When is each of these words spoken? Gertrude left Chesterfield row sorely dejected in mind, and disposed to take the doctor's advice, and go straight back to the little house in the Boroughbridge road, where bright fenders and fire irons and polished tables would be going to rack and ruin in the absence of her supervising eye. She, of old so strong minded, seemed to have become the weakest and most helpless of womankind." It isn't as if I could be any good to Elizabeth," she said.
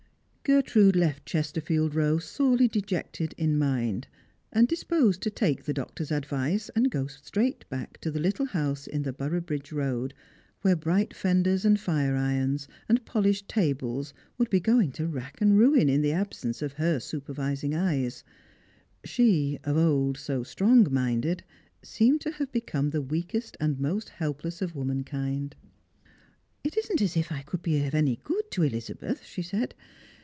Gertrude 0.43 0.97
left 0.97 1.25
Chesterfield 1.25 1.95
row 1.95 2.17
sorely 2.17 2.67
dejected 2.67 3.33
in 3.37 3.57
mind, 3.57 4.07
and 4.51 4.67
disposed 4.67 5.21
to 5.21 5.29
take 5.29 5.63
the 5.63 5.73
doctor's 5.73 6.11
advice, 6.11 6.67
and 6.75 6.91
go 6.91 7.07
straight 7.07 7.69
back 7.69 8.01
to 8.01 8.11
the 8.11 8.19
little 8.19 8.47
house 8.47 8.85
in 8.85 9.03
the 9.03 9.13
Boroughbridge 9.13 9.71
road, 9.71 10.13
where 10.61 10.75
bright 10.75 11.13
fenders 11.13 11.63
and 11.63 11.79
fire 11.79 12.17
irons 12.17 12.67
and 12.89 13.05
polished 13.05 13.47
tables 13.47 14.13
would 14.37 14.49
be 14.49 14.59
going 14.59 14.91
to 14.91 15.07
rack 15.07 15.39
and 15.39 15.57
ruin 15.57 15.87
in 15.87 16.01
the 16.01 16.11
absence 16.11 16.61
of 16.61 16.73
her 16.73 16.99
supervising 16.99 17.73
eye. 17.73 18.09
She, 19.05 19.57
of 19.63 19.77
old 19.77 20.17
so 20.17 20.43
strong 20.43 20.85
minded, 20.91 21.45
seemed 21.81 22.19
to 22.21 22.31
have 22.31 22.51
become 22.51 22.89
the 22.89 23.01
weakest 23.01 23.55
and 23.61 23.79
most 23.79 24.09
helpless 24.09 24.61
of 24.61 24.75
womankind." 24.75 25.55
It 26.65 26.75
isn't 26.77 27.01
as 27.01 27.15
if 27.15 27.31
I 27.31 27.41
could 27.41 27.61
be 27.61 27.77
any 27.85 28.19
good 28.25 28.51
to 28.51 28.63
Elizabeth," 28.63 29.23
she 29.23 29.43
said. 29.43 29.75